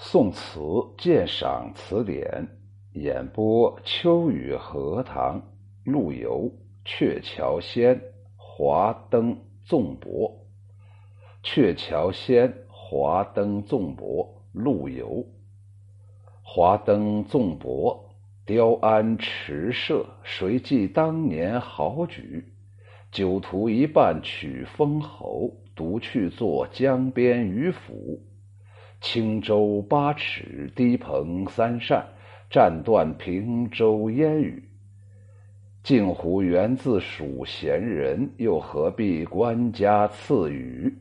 [0.00, 0.60] 宋词
[0.96, 2.46] 鉴赏词典
[2.92, 5.42] 演播：秋雨荷塘
[5.82, 6.44] 陆游
[6.84, 7.96] 《鹊桥仙·
[8.36, 10.30] 华灯纵博》。
[11.42, 15.26] 鹊桥仙，华灯纵博，陆游。
[16.44, 18.08] 华灯纵博，
[18.46, 22.52] 雕鞍驰射，谁记当年豪举？
[23.10, 28.22] 酒徒一半取封侯，独去作江边渔夫。
[29.00, 32.04] 轻舟八尺，低篷三扇，
[32.50, 34.62] 战断平洲烟雨。
[35.84, 40.92] 镜湖原自属闲人，又何必官家赐予？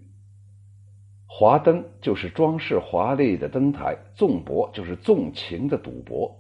[1.26, 6.40] 华灯就是装饰华丽的灯台，纵博就是纵情的赌博，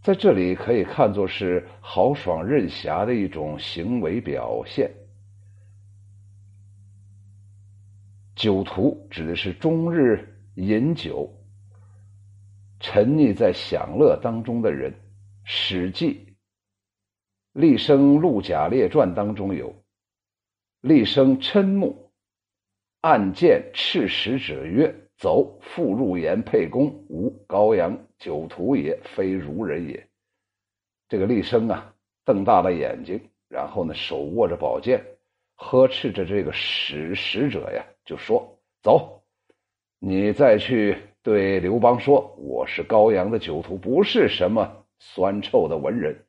[0.00, 4.90] 在这里可以看作是豪爽任侠的一种行为表现。
[8.36, 10.29] 酒徒指的是终日。
[10.56, 11.32] 饮酒、
[12.80, 14.92] 沉溺在享乐当中的人，
[15.44, 16.14] 《史记·
[17.52, 19.74] 厉声陆贾列传》当中有
[20.82, 22.10] ：“厉声嗔目，
[23.00, 30.08] 暗见赤使者曰：‘走，复入言沛公，吾高阳酒徒也，非如人也。’”
[31.08, 35.04] 这个厉声啊，瞪大了眼睛，然后呢，手握着宝剑，
[35.54, 39.16] 呵斥着这个使使者呀，就说：“走。”
[40.02, 46.24] 你再去对刘邦说：“我是高阳的酒徒，不是什么酸臭的文人。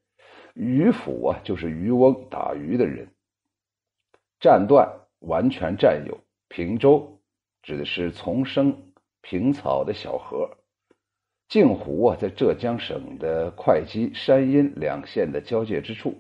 [0.56, 3.08] 渔府啊，就是渔翁打鱼的人。
[4.42, 6.20] 占断完全占有。
[6.50, 7.22] 平洲
[7.64, 8.92] 指的是丛生
[9.22, 10.50] 平草的小河。
[11.48, 16.18] 镜湖啊，在浙江省的会稽、山阴两县的交界之处，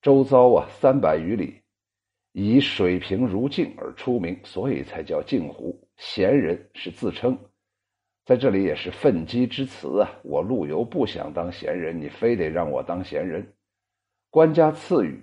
[0.00, 1.60] 周遭啊三百余里，
[2.32, 7.38] 以水平如镜而出名，所以才叫镜湖。”闲人是自称，
[8.24, 10.10] 在这里也是愤激之词啊！
[10.22, 13.54] 我陆游不想当闲人，你非得让我当闲人。
[14.30, 15.22] 官家赐予。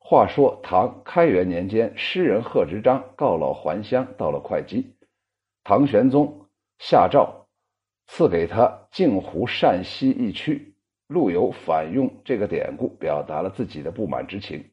[0.00, 4.94] 话说唐开元年间，诗人贺知章告老还乡，到了会稽，
[5.64, 6.46] 唐玄宗
[6.78, 7.46] 下诏
[8.06, 10.74] 赐给他镜湖善溪一区。
[11.08, 14.64] 陆游反用这个典故，表达了自己的不满之情。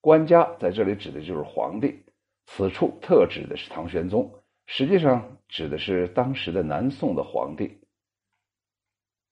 [0.00, 2.02] 官家在这里指的就是皇帝，
[2.44, 4.30] 此处特指的是唐玄宗。
[4.74, 7.82] 实际上指的是当时的南宋的皇帝，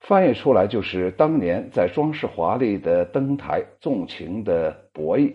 [0.01, 5.35] 翻译出来就是当年在装饰华丽的登台纵情的博弈，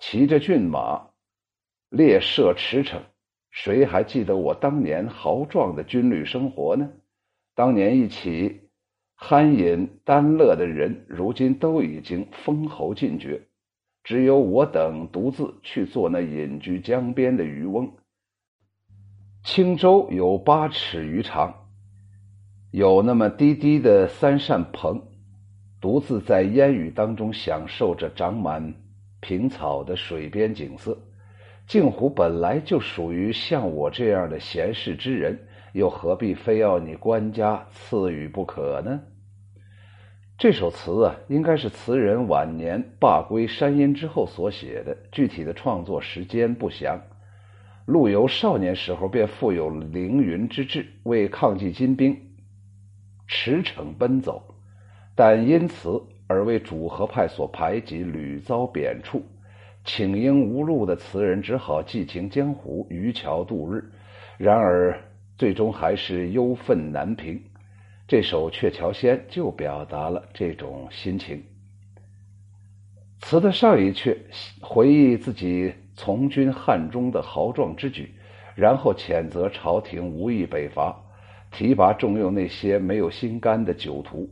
[0.00, 1.10] 骑着骏马，
[1.90, 2.98] 猎射驰骋。
[3.52, 6.90] 谁还记得我当年豪壮的军旅生活呢？
[7.54, 8.68] 当年一起
[9.16, 13.46] 酣饮丹乐的人，如今都已经封侯进爵，
[14.02, 17.96] 只有我等独自去做那隐居江边的渔翁。
[19.46, 21.54] 青州有八尺余长，
[22.72, 25.00] 有那么低低的三扇棚，
[25.80, 28.74] 独自在烟雨当中享受着长满
[29.20, 30.98] 平草的水边景色。
[31.68, 35.38] 镜湖本来就属于像我这样的闲适之人，
[35.74, 39.00] 又何必非要你官家赐予不可呢？
[40.36, 47.00] 这首词啊，应该是词人晚年罢归山阴之后所写的，具体的创作时间不详。
[47.86, 52.20] 陆游少年时候便富有凌云之志，为抗击金兵，
[53.28, 54.56] 驰骋奔走，
[55.14, 59.22] 但因此而为主和派所排挤，屡遭贬黜。
[59.84, 63.92] 请缨无路的词人只好寄情江湖，渔樵度日。
[64.36, 65.00] 然而
[65.38, 67.40] 最终还是忧愤难平。
[68.08, 71.40] 这首《鹊桥仙》就表达了这种心情。
[73.20, 74.16] 词的上一阙
[74.60, 75.72] 回忆自己。
[75.96, 78.14] 从军汉中的豪壮之举，
[78.54, 80.94] 然后谴责朝廷无意北伐，
[81.50, 84.28] 提拔重用那些没有心肝的酒徒，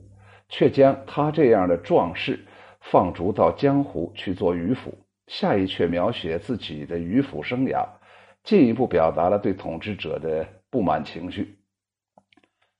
[0.49, 2.39] 却将他这样的壮士
[2.81, 4.93] 放逐到江湖去做渔夫。
[5.27, 7.87] 下一阙描写自己的渔夫生涯，
[8.43, 11.57] 进一步表达了对统治者的不满情绪。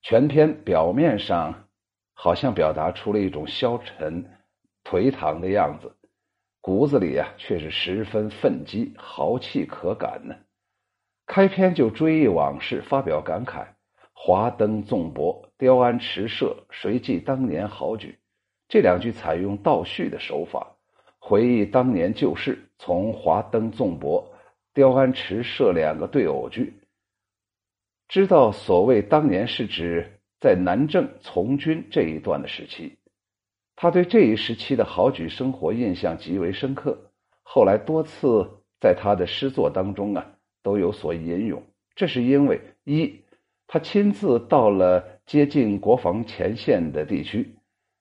[0.03, 1.69] 全篇表面上
[2.13, 4.23] 好像表达出了一种消沉、
[4.85, 5.91] 颓唐的样子。
[6.67, 10.35] 骨子里啊，却是十分愤激，豪气可感呢。
[11.27, 13.67] 开篇就追忆往事，发表感慨
[14.15, 18.19] ：“华灯纵博，雕鞍驰射，谁记当年好举？”
[18.67, 20.75] 这两句采用倒叙的手法，
[21.19, 22.59] 回忆当年旧事。
[22.79, 24.33] 从“华灯纵博，
[24.73, 26.73] 雕鞍驰射”两个对偶句，
[28.09, 32.97] 知道所谓当年是指在南郑从军这一段的时期。
[33.77, 36.97] 他对这一时期的豪举生活印象极为深刻，
[37.43, 38.49] 后来多次
[38.81, 40.25] 在他的诗作当中啊
[40.63, 41.63] 都有所引用。
[41.95, 43.13] 这是因为一
[43.67, 47.55] 他亲自到了接近国防前线的地区，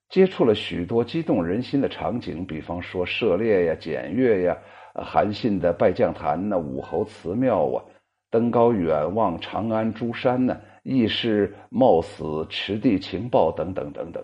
[0.09, 4.57] 接触了许多激动人心的场景，比方说射猎呀、检阅呀、
[4.93, 7.83] 韩信的拜将坛呐、武侯祠庙啊、
[8.29, 14.23] 登高远望长安诸山呢、义士冒死持地情报等等等等。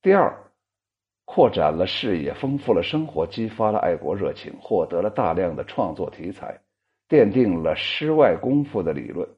[0.00, 0.32] 第二，
[1.30, 6.58] 扩展了视野，丰富了生活，激发了爱国热情，获得了大量的创作题材，
[7.06, 9.28] 奠定了诗外功夫的理论。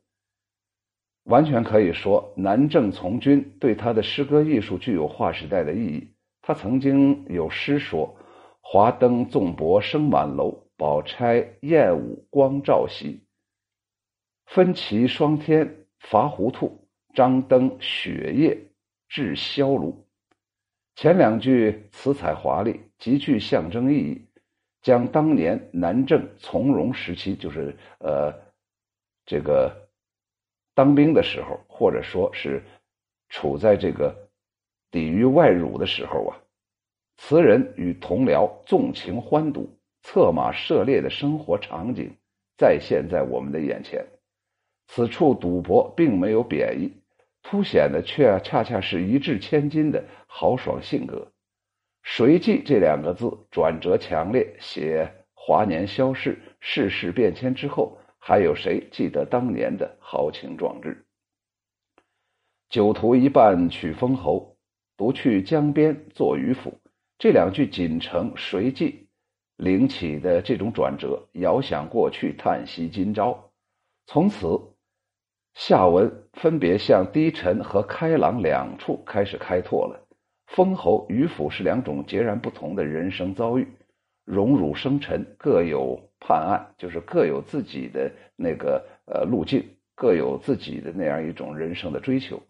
[1.24, 6.08] 完全可以说，南郑从军对他的诗歌艺术具有划时代的意义。
[6.42, 8.16] 他曾经有诗说
[8.62, 13.20] ：“华灯纵博生满楼，宝钗燕舞光照席。
[14.46, 18.56] 分旗双天伐糊涂，张灯雪夜
[19.08, 19.92] 致萧庐。”
[20.94, 24.26] 前两句词采华丽，极具象征意义，
[24.82, 28.32] 将当年南郑从容时期，就是呃，
[29.26, 29.88] 这个。
[30.72, 32.62] 当兵的时候，或者说是
[33.28, 34.16] 处在这个
[34.90, 36.38] 抵御外辱的时候啊，
[37.18, 39.68] 词人与同僚纵情欢赌、
[40.02, 42.10] 策马射猎的生活场景
[42.56, 44.06] 再现在我们的眼前。
[44.86, 46.90] 此处赌博并没有贬义，
[47.42, 51.32] 凸显的却恰恰是一掷千金的豪爽性格。
[52.02, 57.96] 谁记这两个字转折强烈，写华年消逝、世事变迁之后。
[58.22, 61.06] 还有谁记得当年的豪情壮志？
[62.68, 64.58] 酒徒一半取封侯，
[64.94, 66.78] 独去江边做渔夫。
[67.18, 69.08] 这两句锦城随记
[69.56, 73.52] 灵起的这种转折，遥想过去，叹息今朝。
[74.06, 74.46] 从此，
[75.54, 80.06] 下文分别向低沉和开朗两处开始开拓了。
[80.46, 83.68] 封侯、渔夫是两种截然不同的人生遭遇。
[84.24, 89.64] 荣辱生沉，各有判案，就是各有自己的那个呃路径，
[89.96, 92.40] 各有自己的那样一种人生的追求。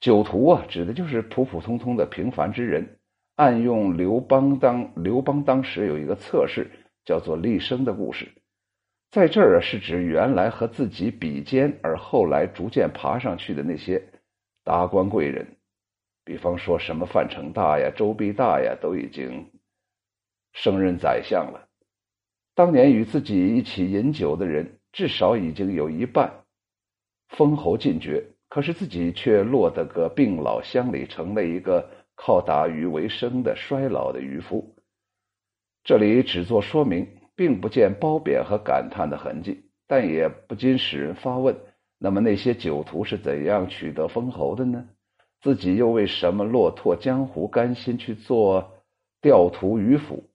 [0.00, 2.98] 酒徒啊，指的就是普普通通的平凡之人。
[3.36, 6.68] 暗用刘邦当刘邦当时有一个测试，
[7.04, 8.28] 叫做立生的故事，
[9.10, 14.02] 在这儿，是指原来和自己比肩，而后来逐渐爬上去的那些
[14.64, 15.56] 达官贵人，
[16.24, 19.50] 比方说什么范成大呀、周必大呀，都已经。
[20.54, 21.68] 升任宰相了。
[22.54, 26.44] 当年与自己一起饮酒的人，至少已经有一半
[27.28, 34.74] 封侯进爵，可是自己却落得个病老乡里，成了一个靠打鱼为生的衰老的渔夫。
[35.84, 37.06] 这里只做说明，
[37.38, 41.56] 并不见褒贬和感叹的痕迹，但也不禁使人发问：
[41.96, 44.88] 那么那些酒徒是怎样取得封侯的呢？
[45.40, 48.82] 自己又为什么落拓江湖，甘心去做
[49.20, 50.28] 钓徒渔夫？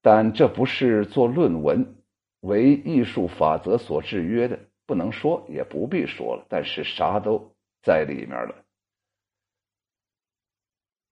[0.00, 1.96] 但这不是做论文，
[2.40, 6.46] 为艺术法则所制约的，不能说，也不必说了。
[6.48, 8.54] 但是啥都在里面了。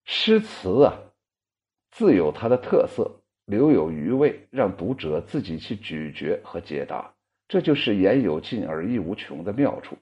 [0.06, 0.98] 诗词啊，
[1.90, 7.14] 自有它的特色，留有余味，让读者自己去咀嚼和解答。
[7.48, 9.96] 这就是言有尽而意无穷的妙处。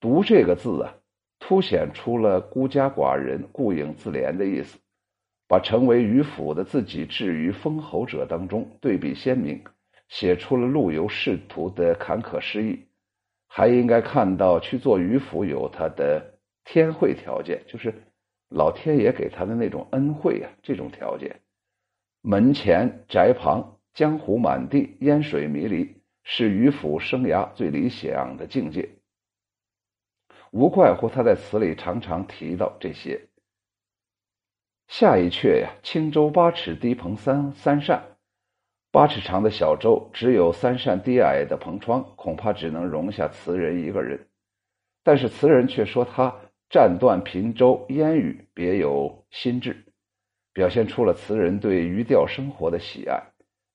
[0.00, 0.94] 读这个字啊，
[1.38, 4.78] 凸显出了孤家寡人、顾影自怜的意思。
[5.48, 9.62] 把成为渔夫的自己置于封侯者当中，对比鲜明，
[10.08, 12.84] 写出了陆游仕途的坎坷失意。
[13.46, 16.34] 还应该看到去做渔夫有他的
[16.64, 17.94] 天惠条件，就是
[18.48, 21.40] 老天爷给他的那种恩惠啊，这种条件。
[22.28, 28.90] 门前宅旁，江湖满地，烟水迷离，是渔夫生涯最理想的境界。
[30.50, 33.28] 无怪乎他在词里常常提到这些。
[34.88, 38.02] 下一阙呀，轻舟八尺，低棚三三扇。
[38.90, 44.26] 八尺长的小舟，只有三扇低矮的篷窗，恐怕只能容下词人一个人。
[45.04, 46.34] 但是词人却说他
[46.70, 49.85] 战断平洲烟雨，别有心志，
[50.56, 53.22] 表现出了词人对渔钓生活的喜爱。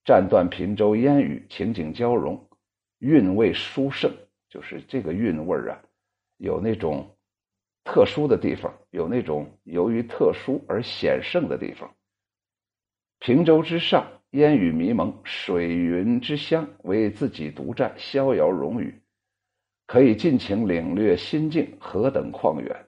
[0.03, 2.49] 战断平洲烟雨，情景交融，
[2.97, 4.11] 韵味殊胜，
[4.49, 5.79] 就是这个韵味啊，
[6.37, 7.15] 有那种。
[7.83, 11.93] 特殊的地方有那种由于特殊而显胜的地方。
[13.19, 19.01] 平洲之上，烟雨迷蒙，水云之乡，为自己独占，逍遥荣誉，
[19.85, 22.87] 可以尽情领略心境何等旷远。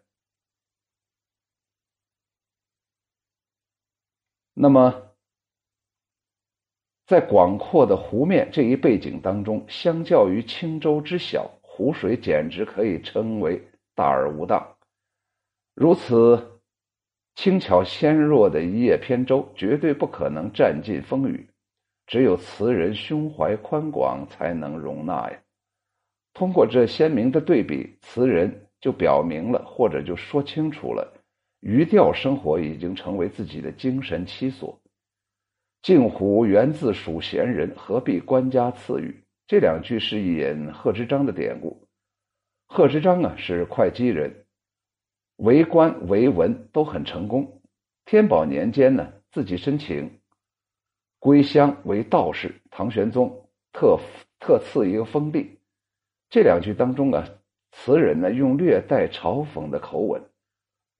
[4.54, 4.94] 那么，
[7.08, 13.62] 在广阔的湖面这一背景当中，相较于轻舟之小，湖水简直可以称为
[13.96, 14.76] 大而无当。
[15.74, 16.62] 如此
[17.36, 21.50] 轻巧纤弱的一叶扁舟，绝对不可能占尽风雨。
[22.06, 25.40] 只有词人胸怀宽广，才能容纳呀。
[26.34, 31.12] 通过这鲜明的对比，词人就表明了，或者就说清楚了，
[31.64, 34.78] 渔钓生活已经成为自己的精神栖所。
[35.82, 39.24] 镜湖源自属贤人，何必官家赐予？
[39.48, 41.88] 这两句是引贺知章的典故。
[42.68, 44.46] 贺知章啊，是会稽人，
[45.38, 47.62] 为官为文都很成功。
[48.04, 50.20] 天宝年间呢，自己申请
[51.18, 53.98] 归乡为道士，唐玄宗特
[54.38, 55.60] 特赐一个封地。
[56.30, 57.26] 这两句当中啊，
[57.72, 60.22] 词人呢用略带嘲讽的口吻，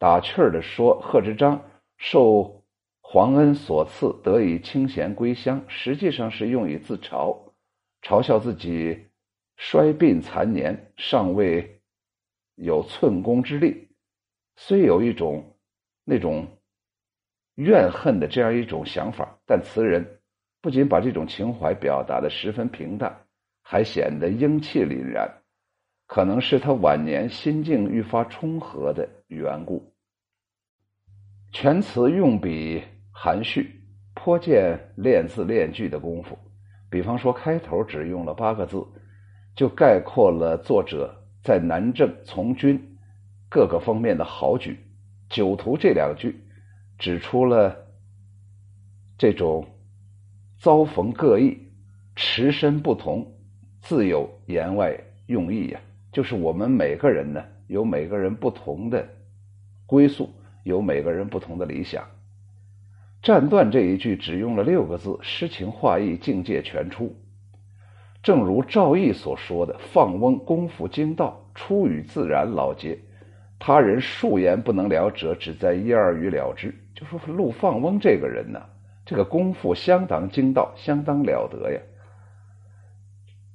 [0.04, 1.64] 打趣儿地说：“贺知章
[1.96, 2.62] 受
[3.00, 7.34] 皇恩所赐，得以清闲归乡，实际上是用以自嘲，
[8.02, 9.08] 嘲笑自己
[9.56, 11.80] 衰病残年，尚未
[12.56, 13.88] 有寸功之力。
[14.58, 15.56] 虽有一种
[16.04, 16.46] 那种
[17.56, 20.20] 怨恨的这样一种想法，但词人
[20.60, 23.26] 不仅把这种情怀表达的十分平淡。”
[23.64, 25.34] 还显得英气凛然，
[26.08, 29.93] 可能是他晚年心境愈发冲和的缘故。
[31.54, 32.82] 全词用笔
[33.12, 33.80] 含蓄，
[34.16, 36.36] 颇见练字练句的功夫。
[36.90, 38.84] 比方说，开头只用了八个字，
[39.56, 42.98] 就概括了作者在南郑从军
[43.50, 44.76] 各个方面的好举。
[45.30, 46.36] 酒徒这两句，
[46.98, 47.78] 指出了
[49.16, 49.64] 这种
[50.58, 51.56] 遭逢各异、
[52.16, 53.32] 持身不同。
[53.80, 55.80] 自有言外用意呀，
[56.12, 59.08] 就是我们每个人呢，有每个人不同的
[59.86, 60.34] 归宿，
[60.64, 62.04] 有每个人不同的理想。
[63.22, 67.16] 战断这一句只用了六个字，诗情画意，境界全出。
[68.22, 72.98] 正如赵翼所说的：“放翁功夫精到，出于自然老杰，
[73.60, 78.62] 他人数言不能了者，只在一二语了之。”就说陆放翁这个人呢，
[79.06, 81.80] 这个功夫相当精到，相当了得呀。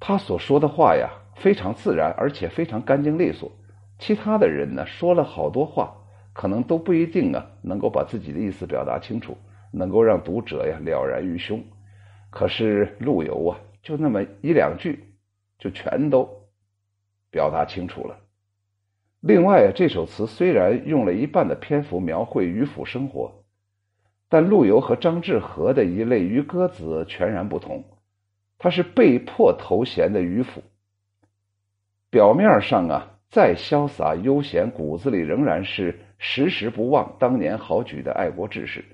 [0.00, 3.50] 他所说的话呀，非常自然，而且非常干净利索。
[3.99, 5.95] 其他的人呢，说了好多话，
[6.38, 9.37] 可能都不一定啊，能够把自己的意思表达清楚，
[9.73, 11.61] 能够让读者呀了然于胸。
[12.30, 15.00] 可是陆游啊，就那么一两句，
[15.59, 16.30] 就全都
[17.33, 18.21] 表达清楚了。
[19.18, 23.42] 另外啊，这首词虽然用了一半的篇幅描绘渔府生活，
[24.28, 27.83] 但陆游和张志和的一类渔歌子全然不同。
[28.59, 30.62] 他是被迫投降的渔夫，
[32.11, 38.84] 表面上啊再潇洒悠闲，骨子里仍然是时时不忘当年豪举的爱国志士。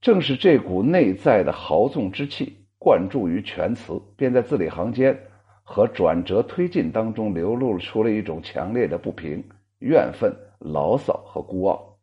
[0.00, 5.18] 正是这股内在的豪纵之气灌注于全词，便在字里行间
[5.62, 9.44] 和转折推进当中流露出了一种强烈的不平、
[9.80, 11.98] 怨愤、牢骚和孤傲。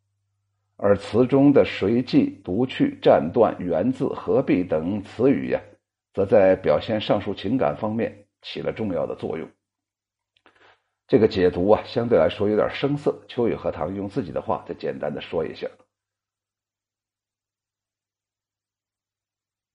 [0.75, 5.59] 而词中的随记、读去、战断、源自、何必等词语呀。
[6.13, 9.47] 则在表现上述情感方面起了重要的作用。
[11.07, 13.23] 这个解读啊，相对来说有点生涩。
[13.29, 15.69] 秋雨荷塘用自己的话再简单的说一下：“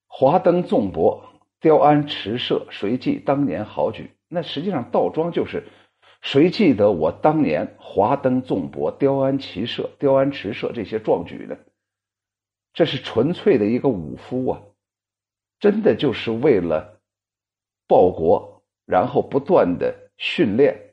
[0.07, 5.67] 华灯纵博，雕鞍驰射，谁记当年豪举？”那实际上倒装就是
[6.21, 11.57] “谁记得我当年华灯纵博、雕鞍骑射、雕鞍驰射这些壮举呢？”
[12.75, 14.63] 这是纯粹的一个武夫啊。
[15.61, 17.01] 真的就是为了
[17.87, 20.92] 报国，然后不断的训练，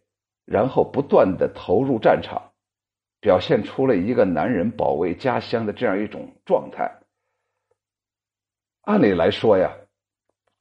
[0.51, 2.41] 然后不断的投入战场，
[3.22, 6.91] 表现出了一个男人保卫家乡的这样一种状态。
[8.82, 9.72] 按理来说呀，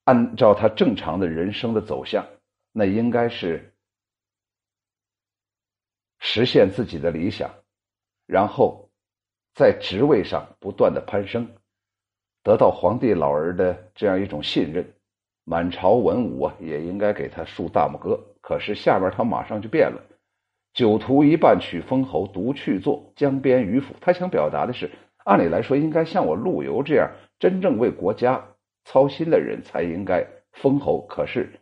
[0.05, 2.23] 按照他正常的人生的走向，
[2.71, 3.73] 那应该是
[6.19, 7.51] 实现自己的理想，
[8.27, 8.91] 然后
[9.55, 11.51] 在职位上不断的攀升。
[12.43, 14.87] 得到皇帝老儿的这样一种信任，
[15.45, 18.23] 满朝文武啊也应该给他竖大拇哥。
[18.49, 20.03] 可是下边他马上就变了，
[20.73, 23.95] 酒徒一半取封侯，独去做江边渔夫。
[24.01, 28.43] 他想表达的是，按理来说应该像我陆游这样真正为国家
[28.87, 31.05] 操心的人才应该封侯。
[31.07, 31.61] 可是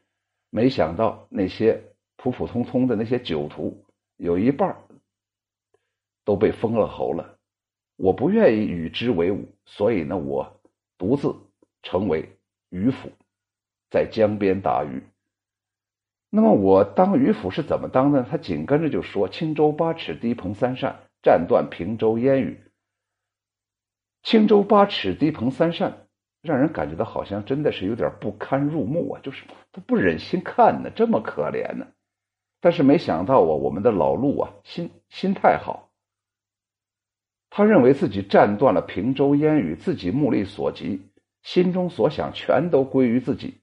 [0.49, 1.83] 没想到那些
[2.15, 3.85] 普普通通的那些酒徒，
[4.17, 4.77] 有一半
[6.25, 7.37] 都被封了侯了。
[7.97, 10.57] 我不愿意与之为伍，所以呢，我。
[10.97, 11.35] 独自
[11.83, 12.31] 成为
[12.71, 13.11] 渔夫，
[13.91, 15.03] 在江边打鱼。
[16.37, 18.23] 那么我当渔夫是怎么当的？
[18.23, 22.61] 他紧跟着就说：“轻舟八尺，低篷三扇，战断平洲烟雨。”
[24.23, 26.07] 轻舟八尺，低篷三扇，
[26.43, 31.87] 让人感觉到好像真的是有点不堪入目啊，就是都不忍心看呢，这么可怜呢。
[32.61, 35.89] 但是没想到啊，我们的老陆啊，心心态好。
[37.49, 41.01] 他认为自己战断了平洲烟雨，自己目力所及，
[41.43, 43.63] 心中所想全都归于自己。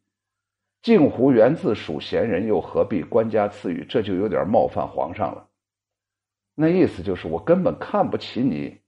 [0.84, 3.86] 镜湖源自属贤人，又何必官家赐予？
[3.86, 5.48] 这就有点冒犯皇上了。
[6.54, 8.82] 那意思就是我根本看不起你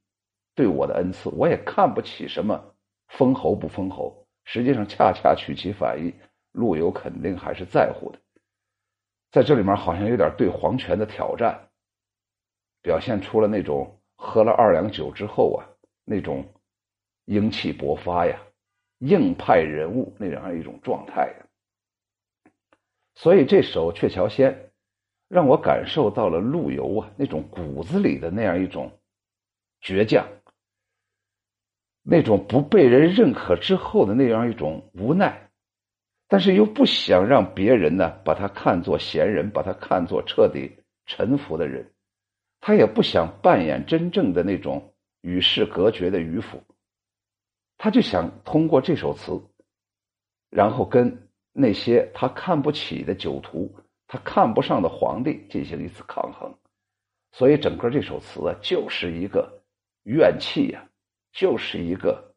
[0.54, 2.62] 对我的恩赐，我也看不起什么
[3.08, 4.28] 封侯不封侯。
[4.44, 6.14] 实际上，恰恰取其反义，
[6.52, 8.20] 陆游肯定还是在乎的。
[9.32, 11.58] 在这里面，好像有点对皇权的挑战，
[12.82, 15.64] 表现出了那种喝了二两酒之后啊，
[16.04, 16.46] 那种
[17.24, 18.38] 英气勃发呀、
[19.00, 21.45] 硬派人物那样一种状态呀。
[23.16, 24.52] 所以这首《鹊桥仙》
[25.28, 29.00] 让我感受到了陆游啊那种骨子里的那样一种
[29.82, 30.28] 倔强。
[32.08, 35.50] 那种不被人认可之后的那样一种无奈，
[36.28, 41.92] 但是又不想让别人呢把他看作闲人，把他看作彻底臣服的人，
[42.60, 46.62] 他也不想扮演真正的那种与世隔绝的渔夫，
[47.80, 49.42] 他就想通过这首词，
[50.52, 51.25] 然后跟
[51.58, 53.74] 那些他看不起的酒徒，
[54.08, 56.54] 他看不上的皇帝进行一次抗衡，
[57.32, 59.64] 所以整个这首词啊，就是一个
[60.04, 60.90] 怨气呀。
[61.38, 62.34] 就是一个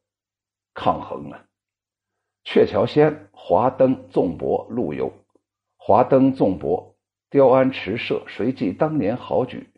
[0.74, 1.44] 抗衡啊。
[2.42, 5.12] 鹊桥仙，华灯纵博，陆游。
[5.76, 6.96] 华灯纵博，
[7.30, 9.68] 雕鞍驰射，谁记当年豪举？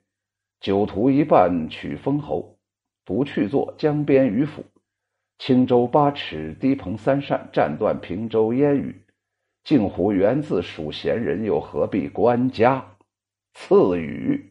[0.58, 2.58] 酒徒一半取封侯，
[3.04, 4.64] 独去做江边渔夫。
[5.38, 9.04] 轻舟八尺，低篷三扇，战断平洲烟雨。
[9.62, 12.96] 镜湖源自属贤人，又何必官家
[13.54, 14.49] 赐予？